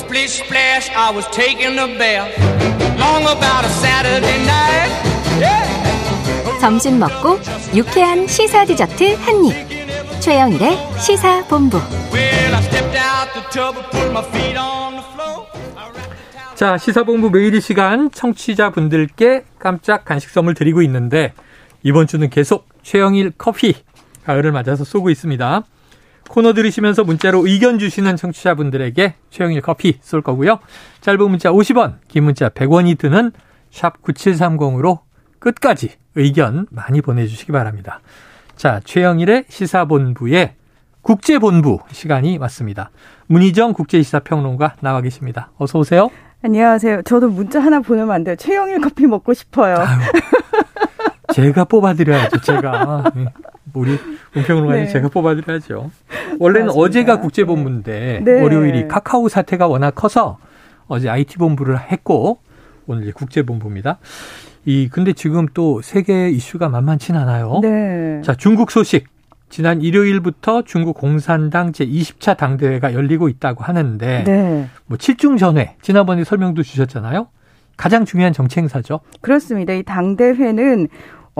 [0.00, 2.32] splish splash, I was taking a bath.
[2.98, 4.92] Long about a Saturday night.
[5.38, 6.60] Yeah.
[6.60, 7.38] 점심 먹고
[7.74, 10.20] 유쾌한 시사 디저트 한 입.
[10.20, 11.78] 최영일의 시사 본부.
[12.12, 15.46] Well, I stepped out the tub and put my feet on the floor.
[16.54, 21.32] 자, 시사본부 매일 이 시간 청취자분들께 깜짝 간식 선물 드리고 있는데
[21.82, 23.74] 이번 주는 계속 최영일 커피
[24.26, 25.62] 가을을 맞아서 쏘고 있습니다.
[26.28, 30.60] 코너 들으시면서 문자로 의견 주시는 청취자분들에게 최영일 커피 쏠 거고요.
[31.00, 33.32] 짧은 문자 50원, 긴 문자 100원이 드는
[33.70, 35.00] 샵 9730으로
[35.38, 38.00] 끝까지 의견 많이 보내주시기 바랍니다.
[38.56, 40.54] 자, 최영일의 시사본부의
[41.02, 42.90] 국제본부 시간이 왔습니다.
[43.26, 45.50] 문희정 국제시사평론가 나와 계십니다.
[45.56, 46.10] 어서 오세요.
[46.42, 47.02] 안녕하세요.
[47.02, 48.36] 저도 문자 하나 보내면 안 돼요.
[48.36, 49.76] 최영일 커피 먹고 싶어요.
[49.76, 50.00] 아유,
[51.32, 53.04] 제가 뽑아드려야죠, 제가.
[53.74, 53.80] 예.
[53.80, 53.98] 우리
[54.34, 54.90] 문평론가님 네.
[54.90, 55.90] 제가 뽑아드려야죠.
[56.38, 56.72] 원래는 맞습니다.
[56.72, 58.42] 어제가 국제본부인데 네.
[58.42, 60.38] 월요일이 카카오 사태가 워낙 커서
[60.86, 62.38] 어제 IT 본부를 했고
[62.86, 63.98] 오늘 이제 국제 본부입니다.
[64.64, 67.60] 이 근데 지금 또 세계 이슈가 만만치 않아요.
[67.62, 68.20] 네.
[68.22, 69.06] 자, 중국 소식.
[69.48, 74.68] 지난 일요일부터 중국 공산당 제20차 당대회가 열리고 있다고 하는데 네.
[74.86, 77.26] 뭐 칠중 전회 지난번에 설명도 주셨잖아요.
[77.76, 79.00] 가장 중요한 정치 행사죠.
[79.20, 79.72] 그렇습니다.
[79.72, 80.88] 이 당대회는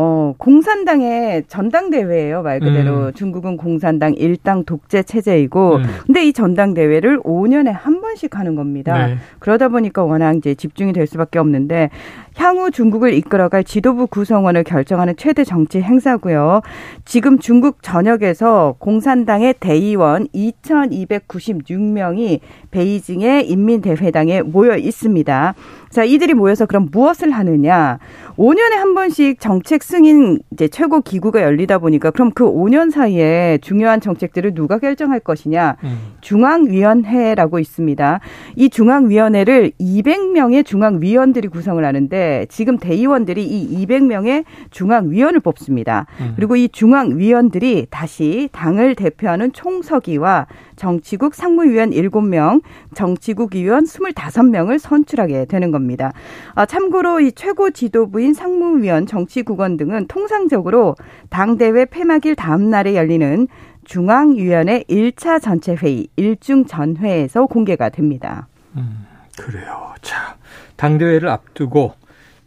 [0.02, 2.40] 어, 공산당의 전당대회예요.
[2.40, 3.12] 말 그대로 음.
[3.12, 5.82] 중국은 공산당 일당 독재 체제이고 음.
[6.06, 9.08] 근데 이 전당대회를 5년에 한 번씩 하는 겁니다.
[9.08, 9.16] 네.
[9.40, 11.90] 그러다 보니까 워낙 이제 집중이 될 수밖에 없는데
[12.36, 16.62] 향후 중국을 이끌어갈 지도부 구성원을 결정하는 최대 정치 행사고요.
[17.04, 25.54] 지금 중국 전역에서 공산당의 대의원 2,296명이 베이징의 인민대회당에 모여 있습니다.
[25.91, 27.98] 자, 이들이 모여서 그럼 무엇을 하느냐?
[28.36, 34.00] 5년에 한 번씩 정책 승인 이제 최고 기구가 열리다 보니까 그럼 그 5년 사이에 중요한
[34.00, 35.77] 정책들을 누가 결정할 것이냐?
[35.82, 35.98] 음.
[36.20, 38.20] 중앙위원회라고 있습니다.
[38.55, 46.06] 이 중앙위원회를 200명의 중앙위원들이 구성을 하는데 지금 대의원들이 이 200명의 중앙위원을 뽑습니다.
[46.20, 46.34] 음.
[46.37, 50.47] 그리고 이 중앙위원들이 다시 당을 대표하는 총서기와
[50.80, 52.62] 정치국 상무위원 7명,
[52.94, 56.14] 정치국 위원 25명을 선출하게 되는 겁니다.
[56.54, 60.96] 아, 참고로 이 최고 지도부인 상무위원, 정치국원 등은 통상적으로
[61.28, 63.46] 당대회 폐막일 다음 날에 열리는
[63.84, 68.48] 중앙위원회 1차 전체 회의, 일중 전회에서 공개가 됩니다.
[68.76, 69.04] 음,
[69.38, 69.92] 그래요.
[70.00, 70.38] 자,
[70.76, 71.92] 당대회를 앞두고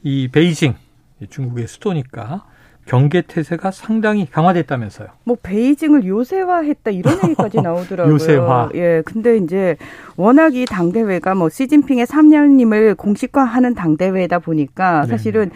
[0.02, 0.74] 이 베이징,
[1.22, 2.46] 이 중국의 수도니까
[2.86, 5.08] 경계 태세가 상당히 강화됐다면서요.
[5.24, 8.14] 뭐 베이징을 요새화했다 이런 얘기까지 나오더라고요.
[8.14, 8.70] 요새화.
[8.76, 9.78] 예, 근데 이제
[10.18, 15.08] 워낙 이 당대회가 뭐 시진핑의 3년임을 공식화하는 당대회다 보니까 네.
[15.08, 15.52] 사실은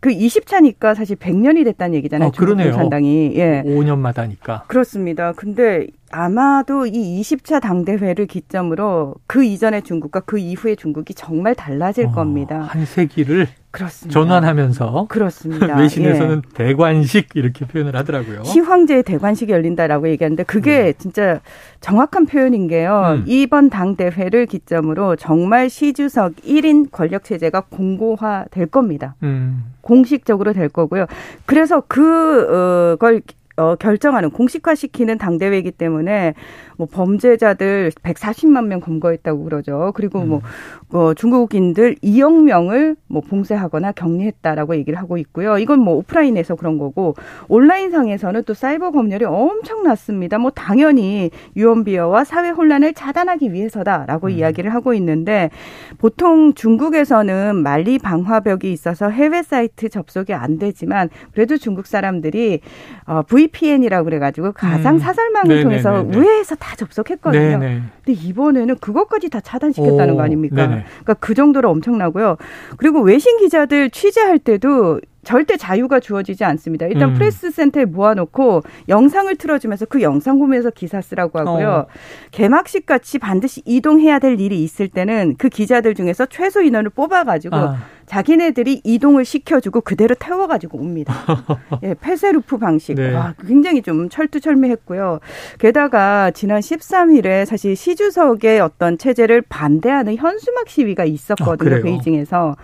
[0.00, 2.28] 그 20차니까 사실 100년이 됐다는 얘기잖아요.
[2.28, 2.72] 어, 그러네요.
[2.72, 3.32] 공산당이.
[3.36, 3.62] 예.
[3.66, 4.66] 5년마다니까.
[4.66, 5.32] 그렇습니다.
[5.32, 12.12] 근데 아마도 이 20차 당대회를 기점으로 그 이전의 중국과 그 이후의 중국이 정말 달라질 어,
[12.12, 12.60] 겁니다.
[12.60, 14.18] 한 세기를 그렇습니다.
[14.18, 15.76] 전환하면서 그렇습니다.
[15.78, 16.54] 외신에서는 예.
[16.54, 18.44] 대관식 이렇게 표현을 하더라고요.
[18.44, 21.40] 시황제의 대관식이 열린다라고 얘기하는데 그게 진짜
[21.80, 23.16] 정확한 표현인 게요.
[23.18, 23.24] 음.
[23.26, 29.14] 이번 당 대회를 기점으로 정말 시 주석 1인 권력 체제가 공고화될 겁니다.
[29.22, 31.06] 음, 공식적으로 될 거고요.
[31.44, 33.20] 그래서 그걸
[33.56, 36.34] 어, 결정하는 공식화시키는 당대회이기 때문에
[36.76, 39.92] 뭐 범죄자들 140만 명 검거했다고 그러죠.
[39.94, 40.42] 그리고 뭐
[40.90, 45.58] 어, 중국인들 2억 명을 뭐 봉쇄하거나 격리했다라고 얘기를 하고 있고요.
[45.58, 47.14] 이건 뭐 오프라인에서 그런 거고
[47.48, 50.38] 온라인 상에서는 또 사이버 검열이 엄청났습니다.
[50.38, 55.50] 뭐 당연히 유언비어와 사회 혼란을 차단하기 위해서다라고 이야기를 하고 있는데
[55.98, 62.60] 보통 중국에서는 만리 방화벽이 있어서 해외 사이트 접속이 안 되지만 그래도 중국 사람들이
[63.06, 64.98] 어, VPN이라고 그래가지고 가상 음.
[64.98, 65.82] 사설망을 네네네네.
[65.82, 67.58] 통해서 우회해서 다 접속했거든요.
[67.58, 67.82] 네네.
[68.04, 70.66] 근데 이번에는 그것까지 다 차단시켰다는 오, 거 아닙니까?
[70.66, 70.84] 네네.
[70.84, 72.36] 그러니까 그 정도로 엄청나고요.
[72.76, 76.86] 그리고 외신 기자들 취재할 때도 절대 자유가 주어지지 않습니다.
[76.86, 77.14] 일단 음.
[77.14, 81.68] 프레스 센터에 모아놓고 영상을 틀어주면서 그 영상 보면서 기사 쓰라고 하고요.
[81.68, 81.86] 어.
[82.30, 87.76] 개막식 같이 반드시 이동해야 될 일이 있을 때는 그 기자들 중에서 최소 인원을 뽑아가지고 아,
[88.06, 91.12] 자기네들이 이동을 시켜주고 그대로 태워가지고 옵니다.
[91.82, 92.94] 예, 폐쇄루프 방식.
[92.94, 93.12] 네.
[93.12, 95.18] 와, 굉장히 좀 철두철미했고요.
[95.58, 101.56] 게다가 지난 13일에 사실 시주석의 어떤 체제를 반대하는 현수막 시위가 아, 있었거든요.
[101.56, 101.82] 그래요?
[101.82, 102.54] 베이징에서.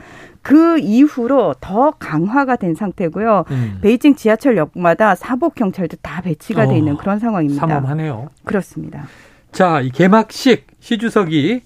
[0.43, 3.45] 그 이후로 더 강화가 된 상태고요.
[3.51, 3.79] 음.
[3.81, 7.67] 베이징 지하철역마다 사복 경찰도 다 배치가 돼 있는 어, 그런 상황입니다.
[7.67, 8.29] 삼엄하네요.
[8.45, 9.05] 그렇습니다.
[9.53, 11.63] 자, 이 개막식 시 주석이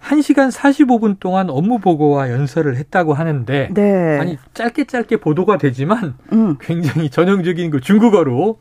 [0.00, 4.18] 1시간 45분 동안 업무 보고와 연설을 했다고 하는데 네.
[4.18, 6.56] 아니 짧게 짧게 보도가 되지만 음.
[6.60, 8.60] 굉장히 전형적인 그 중국어로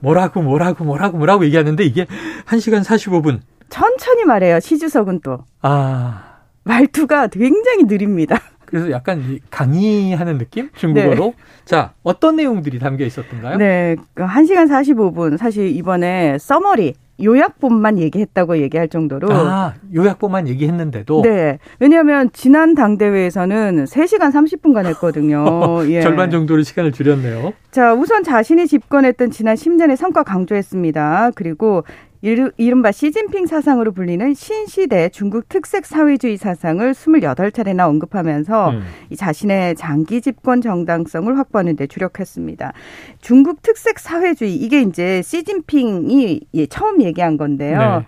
[0.00, 2.06] 뭐라고 뭐라고 뭐라고 뭐라고 얘기하는데 이게
[2.46, 4.60] 1시간 45분 천천히 말해요.
[4.60, 5.44] 시 주석은 또.
[5.62, 6.32] 아.
[6.64, 8.38] 말투가 굉장히 느립니다.
[8.72, 10.70] 그래서 약간 강의하는 느낌?
[10.74, 11.24] 중국어로?
[11.26, 11.34] 네.
[11.66, 13.58] 자, 어떤 내용들이 담겨 있었던가요?
[13.58, 13.96] 네.
[14.16, 15.36] 1시간 그 45분.
[15.36, 19.28] 사실 이번에 써머리, 요약본만 얘기했다고 얘기할 정도로.
[19.30, 21.20] 아, 요약본만 얘기했는데도?
[21.20, 21.58] 네.
[21.80, 25.44] 왜냐하면 지난 당대회에서는 3시간 30분간 했거든요.
[25.92, 26.00] 예.
[26.00, 27.52] 절반 정도로 시간을 줄였네요.
[27.72, 31.32] 자, 우선 자신이 집권했던 지난 10년의 성과 강조했습니다.
[31.34, 31.84] 그리고
[32.22, 38.82] 이른바 시진핑 사상으로 불리는 신시대 중국 특색 사회주의 사상을 28차례나 언급하면서 음.
[39.10, 42.72] 이 자신의 장기 집권 정당성을 확보하는 데 주력했습니다.
[43.20, 46.40] 중국 특색 사회주의 이게 이제 시진핑이
[46.70, 47.78] 처음 얘기한 건데요.
[47.78, 48.06] 네.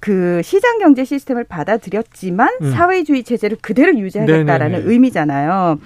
[0.00, 2.70] 그 시장 경제 시스템을 받아들였지만 음.
[2.70, 4.90] 사회주의 체제를 그대로 유지하겠다라는 네네네.
[4.92, 5.78] 의미잖아요.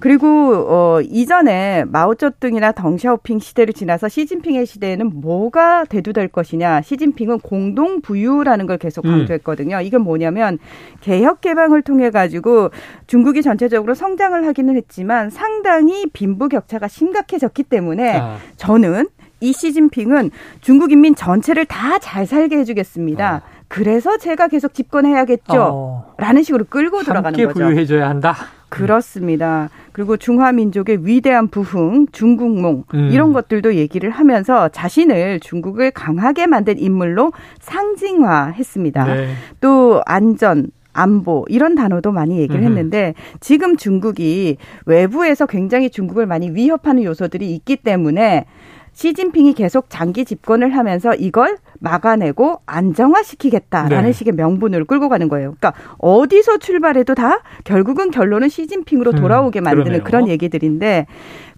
[0.00, 0.26] 그리고
[0.68, 6.82] 어 이전에 마오쩌둥이나 덩샤오핑 시대를 지나서 시진핑의 시대에는 뭐가 대두될 것이냐.
[6.82, 9.10] 시진핑은 공동 부유라는 걸 계속 음.
[9.10, 9.76] 강조했거든요.
[9.78, 9.82] 음.
[9.82, 10.58] 이건 뭐냐면
[11.00, 12.70] 개혁 개방을 통해 가지고
[13.08, 18.36] 중국이 전체적으로 성장을 하기는 했지만 상당히 빈부 격차가 심각해졌기 때문에 아.
[18.56, 19.08] 저는
[19.40, 20.30] 이 시진핑은
[20.60, 23.42] 중국 인민 전체를 다 잘 살게 해주겠습니다.
[23.44, 23.57] 아.
[23.68, 25.54] 그래서 제가 계속 집권해야겠죠.
[25.60, 26.14] 어.
[26.16, 27.48] 라는 식으로 끌고 들어가는 거죠.
[27.48, 28.34] 함께 부유해져야 한다.
[28.70, 29.70] 그렇습니다.
[29.92, 33.10] 그리고 중화민족의 위대한 부흥, 중국몽 음.
[33.12, 39.04] 이런 것들도 얘기를 하면서 자신을 중국을 강하게 만든 인물로 상징화했습니다.
[39.04, 39.28] 네.
[39.60, 47.04] 또 안전, 안보 이런 단어도 많이 얘기를 했는데 지금 중국이 외부에서 굉장히 중국을 많이 위협하는
[47.04, 48.46] 요소들이 있기 때문에
[48.92, 54.12] 시진핑이 계속 장기 집권을 하면서 이걸 막아내고 안정화시키겠다라는 네.
[54.12, 55.54] 식의 명분을 끌고 가는 거예요.
[55.58, 61.06] 그러니까 어디서 출발해도 다 결국은 결론은 시진핑으로 음, 돌아오게 만드는 음, 그런 얘기들인데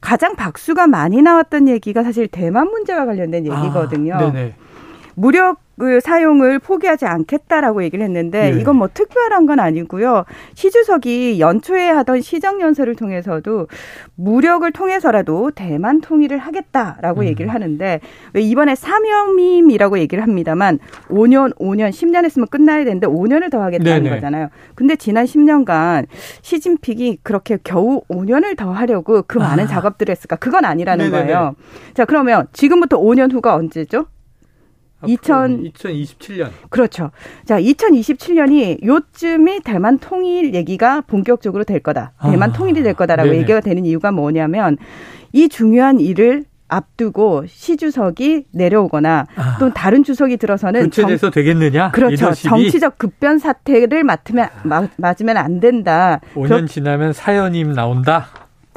[0.01, 4.15] 가장 박수가 많이 나왔던 얘기가 사실 대만 문제와 관련된 아, 얘기거든요.
[4.15, 4.33] 아,
[5.15, 8.61] 무력 그 사용을 포기하지 않겠다라고 얘기를 했는데 네.
[8.61, 10.27] 이건 뭐 특별한 건 아니고요.
[10.53, 13.67] 시 주석이 연초에 하던 시정 연설을 통해서도
[14.15, 17.27] 무력을 통해서라도 대만 통일을 하겠다라고 음.
[17.27, 18.01] 얘기를 하는데
[18.35, 20.79] 왜 이번에 사명임이라고 얘기를 합니다만
[21.09, 24.17] 5년, 5년, 10년 했으면 끝나야 되는데 5년을 더 하겠다는 네네.
[24.17, 24.51] 거잖아요.
[24.75, 26.09] 근데 지난 10년간
[26.43, 29.67] 시진핑이 그렇게 겨우 5년을 더 하려고 그 많은 아.
[29.67, 30.37] 작업들을 했을까?
[30.37, 31.33] 그건 아니라는 네네네.
[31.33, 31.55] 거예요.
[31.95, 34.05] 자, 그러면 지금부터 5년 후가 언제죠?
[35.07, 36.51] 2000 2027년.
[36.69, 37.11] 그렇죠.
[37.45, 42.13] 자, 2027년이 요쯤이 대만 통일 얘기가 본격적으로 될 거다.
[42.23, 43.43] 대만 아, 통일이 될 거다라고 네네.
[43.43, 44.77] 얘기가 되는 이유가 뭐냐면
[45.33, 51.91] 이 중요한 일을 앞두고 시 주석이 내려오거나 아, 또 다른 주석이 들어서는 교체돼서 되겠느냐?
[51.91, 52.13] 그렇죠.
[52.13, 52.49] 리더십이?
[52.49, 54.49] 정치적 급변 사태를 맡으면
[54.97, 56.21] 맞으면 안 된다.
[56.35, 58.29] 5년 그렇, 지나면 사연임 나온다.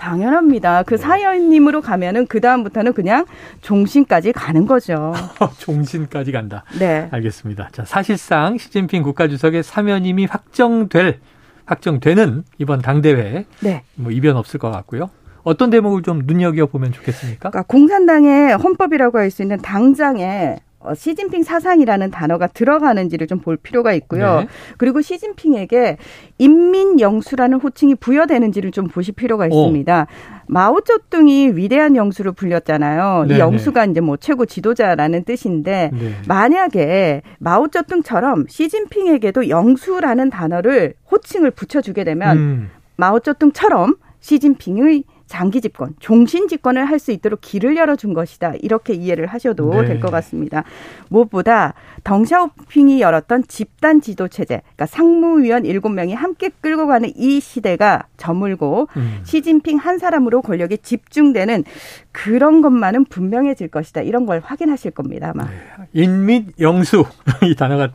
[0.04, 0.84] 당연합니다.
[0.84, 1.02] 그 네.
[1.02, 3.26] 사연님으로 가면은 그 다음부터는 그냥
[3.62, 5.14] 종신까지 가는 거죠.
[5.60, 6.66] 종신까지 간다.
[6.78, 7.08] 네.
[7.12, 7.70] 알겠습니다.
[7.72, 11.20] 자, 사실상 시진핑 국가주석의 사면임이 확정될
[11.66, 13.84] 확정되는 이번 당대회 네.
[13.96, 15.10] 뭐 이변 없을 것 같고요.
[15.44, 17.50] 어떤 대목을 좀 눈여겨 보면 좋겠습니까?
[17.50, 20.58] 그러니까 공산당의 헌법이라고 할 수 있는 당장에 어,
[20.96, 24.42] 시진핑 사상이라는 단어가 들어가는지를 좀 볼 필요가 있고요.
[24.42, 24.48] 네.
[24.78, 25.98] 그리고 시진핑에게
[26.38, 30.02] 인민 영수라는 호칭이 부여되는지를 좀 보실 필요가 있습니다.
[30.02, 30.44] 오.
[30.48, 33.26] 마오쩌둥이 위대한 영수로 불렸잖아요.
[33.28, 33.36] 네.
[33.36, 36.14] 이 영수가 이제 뭐 최고 지도자라는 뜻인데 네.
[36.28, 42.70] 만약에 마오쩌둥처럼 시진핑에게도 영수라는 단어를 호칭을 붙여주게 되면 음.
[42.98, 45.04] 마오쩌둥처럼 시진핑의
[45.34, 48.54] 장기 집권, 종신 집권을 할 수 있도록 길을 열어준 것이다.
[48.62, 49.88] 이렇게 이해를 하셔도 네.
[49.88, 50.64] 될것 같습니다.
[51.10, 51.74] 무엇보다
[52.04, 59.20] 덩샤오핑이 열었던 집단 지도 체제, 그러니까 상무위원 7명이 함께 끌고 가는 이 시대가 저물고 음.
[59.24, 61.64] 시진핑 한 사람으로 권력이 집중되는
[62.12, 64.02] 그런 것만은 분명해질 것이다.
[64.02, 65.32] 이런 걸 확인하실 겁니다.
[65.34, 65.46] 아마.
[65.46, 65.52] 네.
[65.94, 67.06] 인민 영수
[67.44, 67.90] 이 단어가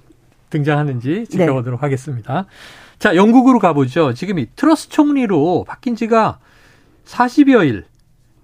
[0.50, 1.86] 등장하는지 지켜보도록 네.
[1.86, 2.46] 하겠습니다.
[2.98, 4.12] 자, 영국으로 가보죠.
[4.12, 6.40] 지금 이 트러스 총리로 바뀐 지가
[7.08, 7.84] 40여일.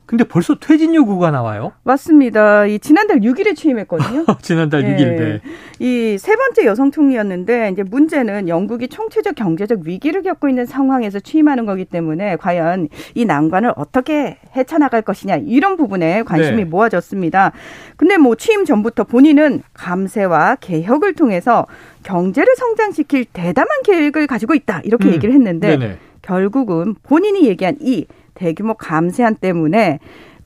[0.06, 1.72] 근데 벌써 퇴진 요구가 나와요?
[1.82, 2.66] 맞습니다.
[2.66, 4.26] 이 지난달 6일에 취임했거든요.
[4.42, 4.96] 지난달 네.
[4.96, 5.40] 6일, 네.
[5.78, 11.86] 이세 번째 여성 총리였는데 이제 문제는 영국이 총체적 경제적 위기를 겪고 있는 상황에서 취임하는 거기
[11.86, 16.64] 때문에 과연 이 난관을 어떻게 헤쳐나갈 것이냐 이런 부분에 관심이 네.
[16.64, 17.52] 모아졌습니다.
[17.96, 21.66] 근데 뭐 취임 전부터 본인은 감세와 개혁을 통해서
[22.02, 25.14] 경제를 성장시킬 대담한 계획을 가지고 있다 이렇게 음.
[25.14, 25.98] 얘기를 했는데 네네.
[26.20, 29.98] 결국은 본인이 얘기한 이 대규모 감세안 때문에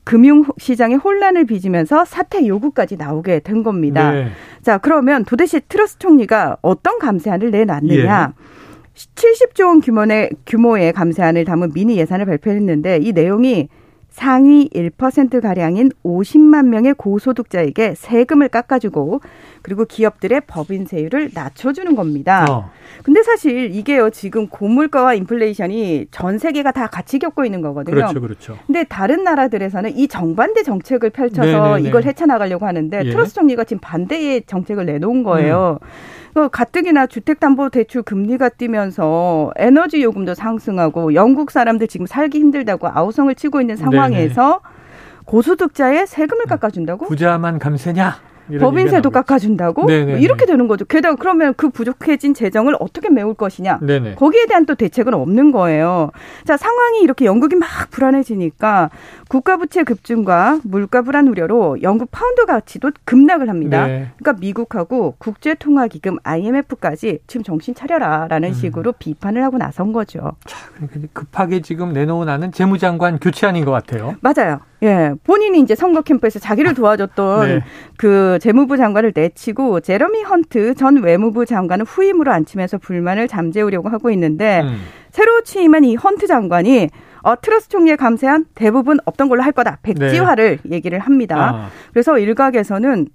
[0.03, 4.11] 금융시장에 혼란을 빚으면서 사퇴 요구까지 나오게 된 겁니다.
[4.11, 4.29] 네.
[4.63, 8.33] 자, 그러면 도대체 트러스 총리가 어떤 감세안을 내놨느냐?
[8.33, 8.49] 예.
[9.15, 13.69] 70조 원 규모의, 규모의 감세안을 담은 미니 예산을 발표했는데 이 내용이
[14.09, 19.21] 상위 1%가량인 50만 명의 고소득자에게 세금을 깎아주고
[19.61, 22.45] 그리고 기업들의 법인세율을 낮춰주는 겁니다.
[22.49, 22.71] 어.
[23.03, 27.95] 근데 사실 이게요, 지금 고물가와 인플레이션이 전 세계가 다 같이 겪고 있는 거거든요.
[27.95, 28.57] 그렇죠, 그렇죠.
[28.65, 31.89] 근데 다른 나라들에서는 이 정반대 정책을 펼쳐서 네네네.
[31.89, 33.09] 이걸 헤쳐나가려고 하는데 예.
[33.11, 35.79] 트러스 총리가 지금 반대의 정책을 내놓은 거예요.
[35.81, 35.87] 음.
[36.35, 43.61] 어, 가뜩이나 주택담보대출 금리가 뛰면서 에너지 요금도 상승하고 영국 사람들 지금 살기 힘들다고 아우성을 치고
[43.61, 44.79] 있는 상황에서 네네.
[45.25, 47.07] 고소득자의 세금을 깎아준다고?
[47.07, 48.28] 부자만 감세냐?
[48.57, 50.85] 법인세도 깎아준다고 뭐 이렇게 되는 거죠.
[50.85, 54.15] 게다가 그러면 그 부족해진 재정을 어떻게 메울 것이냐 네네.
[54.15, 56.11] 거기에 대한 또 대책은 없는 거예요.
[56.45, 58.89] 자 상황이 이렇게 영국이 막 불안해지니까
[59.27, 63.87] 국가 부채 급증과 물가 불안 우려로 영국 파운드 가치도 급락을 합니다.
[63.87, 64.07] 네.
[64.17, 68.53] 그러니까 미국하고 국제통화기금 IMF까지 지금 정신 차려라라는 음.
[68.53, 70.33] 식으로 비판을 하고 나선 거죠.
[70.45, 74.15] 자, 그러니까 급하게 지금 내놓으라는 재무장관 교체안인 것 같아요.
[74.21, 74.59] 맞아요.
[74.83, 77.63] 예, 본인이 이제 선거 캠프에서 자기를 도와줬던 네.
[77.97, 84.61] 그 재무부 장관을 내치고 제러미 헌트 전 외무부 장관을 후임으로 앉히면서 불만을 잠재우려고 하고 있는데
[84.61, 84.77] 음.
[85.11, 86.89] 새로 취임한 이 헌트 장관이
[87.21, 89.79] 어, 트러스 총리의 감세안 대부분 없던 걸로 할 거다.
[89.81, 90.71] 백지화를 네.
[90.71, 91.51] 얘기를 합니다.
[91.53, 91.69] 아.
[91.91, 93.07] 그래서 일각에서는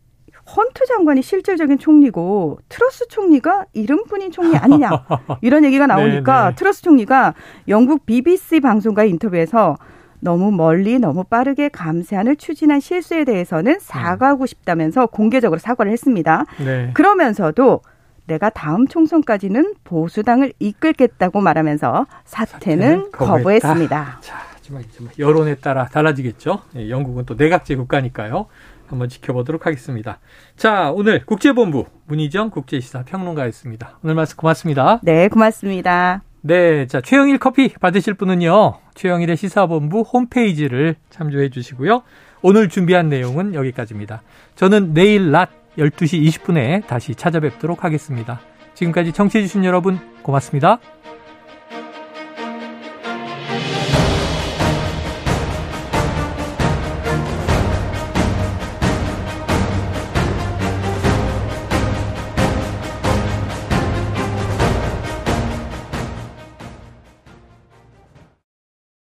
[0.57, 4.91] 헌트 장관이 실질적인 총리고 트러스 총리가 이름뿐인 총리 아니냐
[5.41, 6.55] 이런 얘기가 나오니까 네, 네.
[6.55, 7.33] 트러스 총리가
[7.69, 9.77] 영국 BBC 방송과의 인터뷰에서
[10.25, 16.47] 너무 멀리 너무 빠르게 감세안을 추진한 실수에 대해서는 사과하고 싶다면서 공개적으로 사과를 했습니다.
[16.65, 16.91] 네.
[16.95, 17.83] 그러면서도
[18.27, 24.19] 내가 다음 총선까지는 보수당을 이끌겠다고 말하면서 사퇴는, 사퇴는 거부했습니다.
[24.23, 24.83] 자, 하지만
[25.19, 26.63] 여론에 따라 달라지겠죠.
[26.77, 28.47] 예, 영국은 또 내각제 국가니까요.
[28.87, 30.21] 한번 지켜보도록 하겠습니다.
[30.57, 33.99] 자, 오늘 국제본부 문희정 국제시사 평론가였습니다.
[34.03, 35.01] 오늘 말씀 고맙습니다.
[35.03, 36.23] 네, 고맙습니다.
[36.47, 38.75] 네, 자 최영일 커피 받으실 분은요.
[38.95, 42.03] 최영일의 시사본부 홈페이지를 참조해 주시고요.
[42.43, 44.21] 오늘 준비한 내용은 여기까지입니다.
[44.55, 45.49] 저는 내일 낮
[45.79, 48.41] 12시 20분에 다시 찾아뵙도록 하겠습니다.
[48.75, 50.81] 지금까지 청취해 주신 여러분 고맙습니다.